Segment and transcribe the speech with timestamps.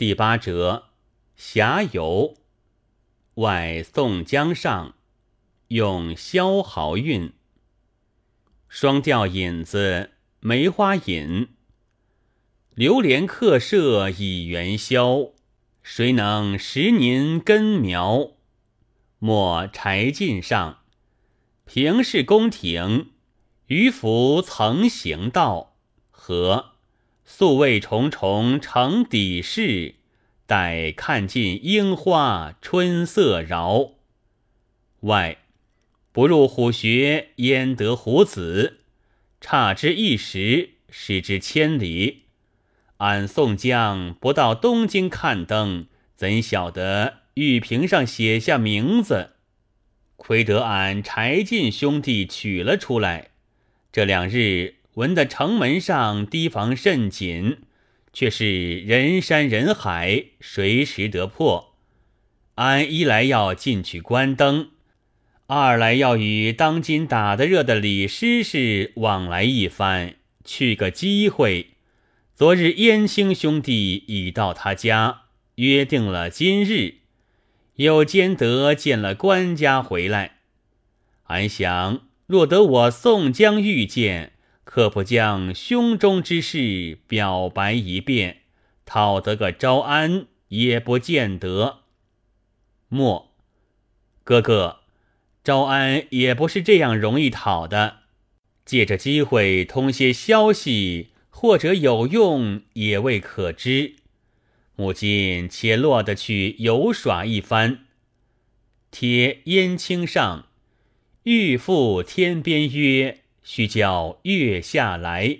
[0.00, 0.84] 第八折，
[1.36, 2.38] 侠游。
[3.34, 4.94] 外宋江上，
[5.68, 7.34] 用萧豪韵。
[8.66, 11.48] 双调引子，梅花引。
[12.74, 15.32] 流连客舍已元宵，
[15.82, 18.30] 谁能识您根苗？
[19.18, 20.78] 莫柴进上，
[21.66, 23.10] 平氏宫廷，
[23.66, 25.76] 渔夫曾行道。
[26.10, 26.76] 和
[27.32, 29.94] 素未重重成底事。
[30.46, 33.92] 待看尽樱花春色饶。
[35.02, 35.38] 外
[36.10, 38.80] 不入虎穴焉得虎子？
[39.40, 42.24] 差之一时，失之千里。
[42.96, 49.30] 俺宋江不到东京看灯，怎晓得玉瓶上写下名字？
[50.16, 53.30] 亏得俺柴进兄弟取了出来。
[53.92, 57.58] 这两日闻得城门上提防甚紧。
[58.12, 61.76] 却是人山人海，谁识得破？
[62.56, 64.70] 俺一来要进去观灯，
[65.46, 71.74] 二来要与当今打得热的李师师往来一番，去个机会。
[72.34, 75.22] 昨日燕青兄弟已到他家，
[75.54, 76.94] 约定了今日，
[77.76, 80.38] 又兼得见了官家回来。
[81.28, 84.32] 俺想，若得我宋江遇见。
[84.72, 88.42] 可不将胸中之事表白一遍，
[88.86, 91.80] 讨得个招安也不见得。
[92.88, 93.32] 莫，
[94.22, 94.82] 哥哥，
[95.42, 98.02] 招安也不是这样容易讨的。
[98.64, 103.96] 借着机会通些消息，或者有用，也未可知。
[104.76, 107.86] 母亲且落得去游耍一番。
[108.92, 110.46] 贴燕青上，
[111.24, 113.19] 欲赴天边约。
[113.42, 115.38] 须叫月下来，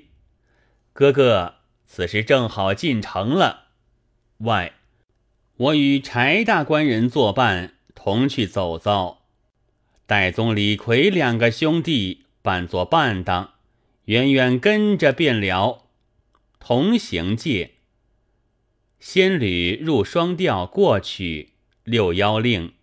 [0.92, 1.54] 哥哥，
[1.86, 3.68] 此时正好进城了。
[4.38, 4.74] 外，
[5.56, 9.18] 我与柴大官人作伴，同去走走。
[10.06, 13.54] 戴宗、李逵两个兄弟扮作伴当，
[14.06, 15.86] 远远跟着便了。
[16.58, 17.74] 同行界，
[18.98, 21.54] 仙侣入双调过去，
[21.84, 22.74] 六幺令，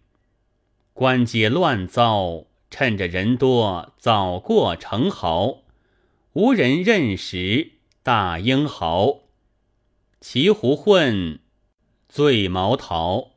[0.94, 2.47] 关街乱糟。
[2.70, 5.64] 趁着人多，早过城壕，
[6.34, 7.74] 无人认识
[8.04, 9.24] 大英豪。
[10.20, 11.40] 骑胡混，
[12.10, 13.34] 醉毛桃。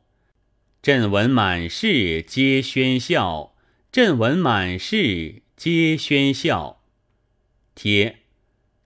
[0.81, 3.55] 朕闻满室皆喧笑，
[3.91, 6.81] 朕闻满室皆喧笑。
[7.75, 8.23] 贴，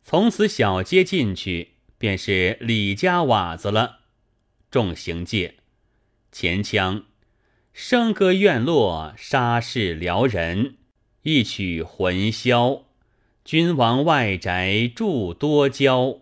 [0.04, 4.02] 从此小街进去，便是李家瓦子了。
[4.70, 5.56] 众行介，
[6.32, 7.06] 前腔。
[7.78, 10.78] 笙歌院落，沙市撩人，
[11.24, 12.84] 一曲魂箫。
[13.44, 16.22] 君王外宅住多娇，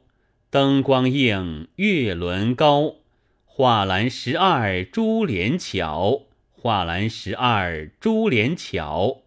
[0.49, 2.95] 灯光映，月轮高。
[3.45, 9.21] 画栏十二珠帘巧，画栏十二珠帘巧。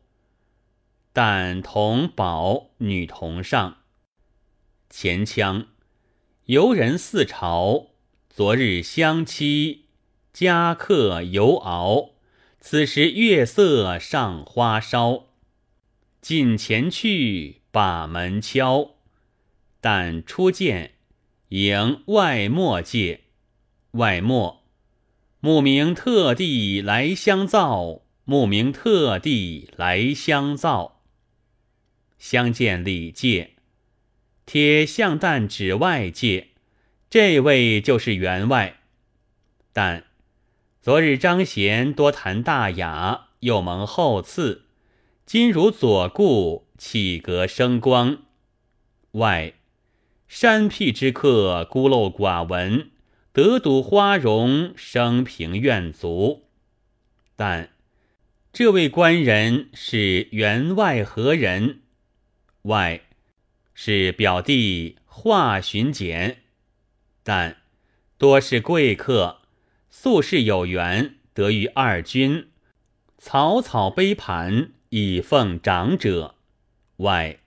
[1.13, 3.77] 但同宝女同上，
[4.91, 5.69] 前腔。
[6.47, 7.91] 游人四朝，
[8.29, 9.85] 昨日相期，
[10.33, 12.16] 佳客犹熬。
[12.69, 15.29] 此时月色上花梢，
[16.21, 18.97] 近前去把门敲。
[19.81, 20.95] 但初见
[21.51, 23.21] 迎外莫界，
[23.93, 24.65] 外莫
[25.39, 31.05] 慕名特地来相造，慕名特地来相造。
[32.19, 33.53] 相见礼介，
[34.45, 36.49] 贴相旦指外界，
[37.09, 38.81] 这位就是员外，
[39.73, 40.06] 但。
[40.87, 44.67] 昨日张贤多谈大雅，又蒙厚赐，
[45.25, 48.19] 今如左顾，气格生光。
[49.11, 49.55] 外
[50.29, 52.93] 山僻之客，孤陋寡闻，
[53.33, 56.45] 得睹花容，生平愿足。
[57.35, 57.71] 但
[58.53, 61.81] 这位官人是员外何人？
[62.63, 63.01] 外
[63.75, 66.43] 是表弟华巡检，
[67.25, 67.57] 但
[68.17, 69.41] 多是贵客。
[69.99, 72.49] 素世有缘，得遇二君，
[73.17, 76.35] 草草杯盘以奉长者。
[76.99, 77.39] 外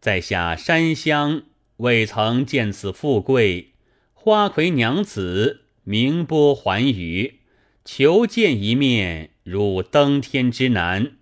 [0.00, 1.42] 在下山乡，
[1.78, 3.72] 未曾见此富贵。
[4.12, 7.40] 花魁娘子名波寰宇，
[7.84, 11.16] 求见一面如登天之难。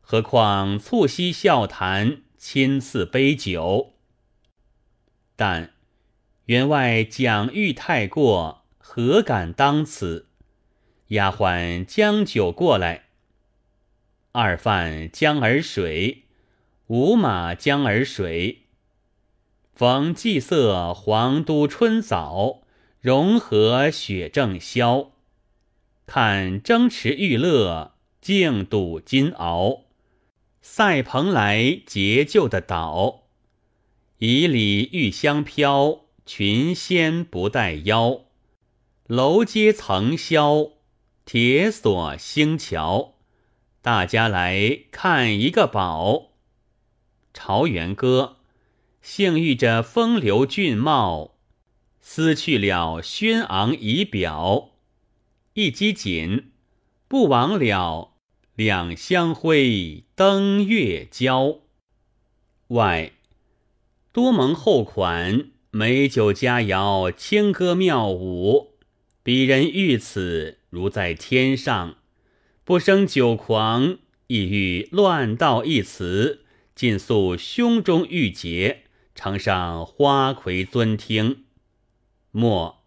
[0.00, 3.92] 何况促膝笑谈，亲赐杯酒。
[5.36, 5.74] 但
[6.46, 8.57] 员外讲誉太过。
[8.90, 10.28] 何敢当此？
[11.08, 13.08] 丫鬟将酒过来。
[14.32, 16.24] 二饭江儿水，
[16.86, 18.62] 五马江儿水。
[19.74, 22.62] 逢霁色黄都春早，
[22.98, 25.12] 融合雪正消。
[26.06, 27.92] 看争持玉乐，
[28.22, 29.82] 竞赌金鳌。
[30.62, 33.24] 赛蓬莱结就的岛，
[34.16, 38.22] 以礼玉香飘，群仙不带腰。
[39.08, 40.72] 楼阶层霄，
[41.24, 43.14] 铁锁星桥。
[43.80, 46.12] 大家来看一个宝，
[47.32, 48.36] 《朝元歌》。
[49.00, 51.36] 幸遇着风流俊貌，
[52.02, 54.72] 撕去了轩昂仪表。
[55.54, 56.50] 一击锦，
[57.08, 58.12] 不枉了
[58.56, 61.60] 两相辉登月交。
[62.66, 63.12] 外
[64.12, 68.67] 多蒙厚款，美酒佳肴，清歌妙舞。
[69.28, 71.98] 彼人遇此，如在天上。
[72.64, 78.84] 不生酒狂，亦欲乱道一词，尽诉胸中郁结，
[79.14, 81.44] 呈上花魁尊听。
[82.30, 82.82] 莫，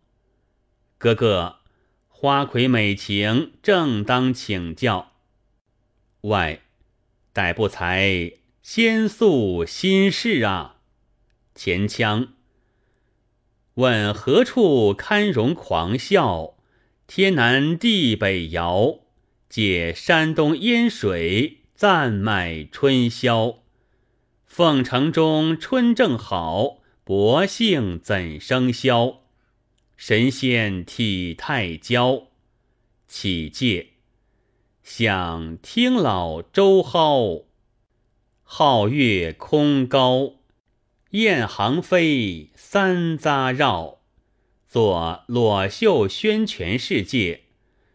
[0.97, 1.57] 哥哥，
[2.07, 5.11] 花魁美情，正当请教。
[6.21, 6.61] 外，
[7.31, 8.31] 待不才，
[8.63, 10.77] 先诉心事啊。
[11.53, 12.33] 前腔，
[13.75, 16.55] 问何处堪容狂笑？
[17.07, 18.99] 天南地北遥。
[19.49, 23.57] 借山东烟水暂卖春宵，
[24.45, 29.23] 凤城中春正好，薄幸怎生消？
[29.97, 32.27] 神仙体态娇，
[33.09, 33.89] 起借
[34.83, 37.43] 想听老周蒿，
[38.45, 40.35] 皓月空高，
[41.11, 43.99] 雁行飞三匝绕，
[44.69, 47.41] 作裸袖宣全世界。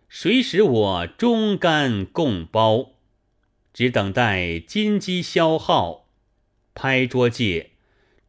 [0.06, 2.90] 谁使我忠肝共包？
[3.72, 6.08] 只等待金鸡消耗，
[6.74, 7.70] 拍桌界，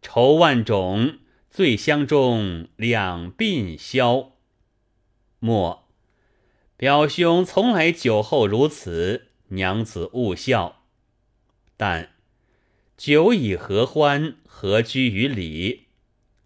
[0.02, 1.18] 愁万种，
[1.50, 4.38] 醉香中两鬓消。
[5.40, 5.90] 莫，
[6.78, 10.84] 表兄从来酒后如此，娘子勿笑。
[11.76, 12.14] 但
[12.98, 15.84] 久以合欢，何居于礼？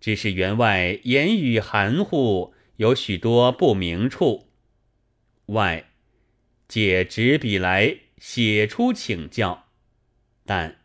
[0.01, 4.49] 只是员外言语含糊，有许多不明处。
[5.45, 5.91] 外，
[6.67, 9.69] 借纸笔来写出请教，
[10.45, 10.81] 但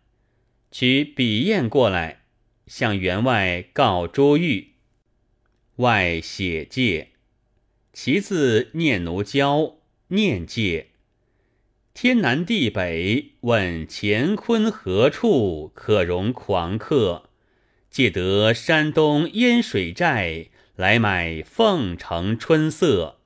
[0.70, 2.22] 取笔砚过来，
[2.69, 4.74] 向员外告朱玉。
[5.76, 7.08] 外写借，
[7.92, 9.78] 其字念奴娇，
[10.08, 10.90] 念借。
[11.98, 17.31] 天南地北问乾坤何处可容狂客？
[17.90, 23.20] 借得山东烟水寨来买凤城春色。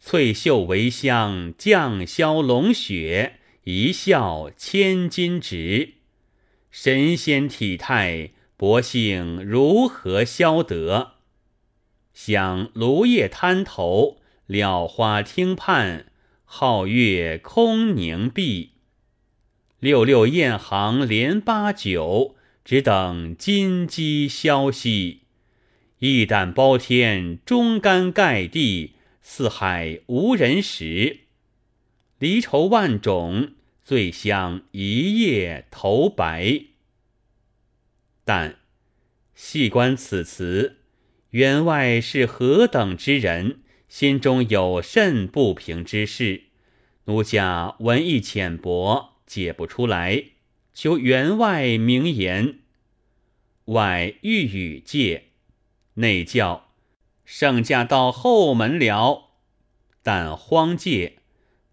[0.00, 5.94] 翠袖为香，绛绡龙雪，一笑千金值。
[6.72, 11.12] 神仙体态，薄幸如何消得？
[12.12, 14.18] 想芦叶滩头，
[14.48, 16.06] 蓼花汀畔，
[16.56, 18.74] 皓月空凝碧。
[19.80, 25.22] 六六雁行连八九，只等金鸡消息。
[25.98, 28.92] 一胆包天，忠肝盖地。
[29.20, 31.22] 四海无人识，
[32.20, 36.66] 离愁万种，醉香一夜头白。
[38.24, 38.60] 但
[39.34, 40.76] 细观此词，
[41.30, 43.63] 员外是何等之人？
[43.88, 46.44] 心中有甚不平之事？
[47.04, 50.24] 奴家文艺浅薄，解不出来，
[50.72, 52.60] 求员外明言。
[53.66, 55.24] 外欲语戒，
[55.94, 56.72] 内教。
[57.24, 59.30] 圣驾到后门了，
[60.02, 61.18] 但荒界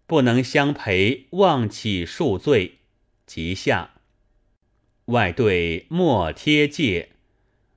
[0.06, 2.78] 不能相陪，望起恕罪。
[3.26, 3.94] 即下
[5.06, 7.10] 外对莫贴戒，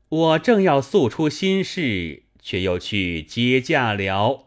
[0.10, 4.46] 我正要诉出心事，却又去接驾了。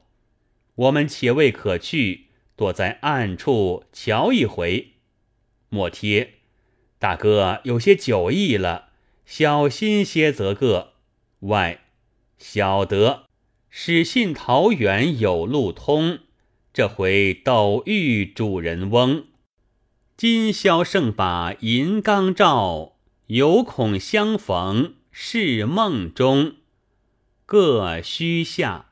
[0.77, 4.93] 我们且未可去，躲在暗处瞧一回。
[5.69, 6.35] 莫贴，
[7.01, 8.91] 大哥有些酒意了，
[9.27, 10.93] 小心些则个。
[11.41, 11.81] 外。
[12.39, 13.25] 晓得，
[13.69, 16.21] 始信桃园有路通。
[16.73, 19.27] 这回斗玉主人翁，
[20.17, 22.93] 今宵胜把银缸照，
[23.27, 26.58] 犹恐相逢是梦中。
[27.49, 28.88] 各须下。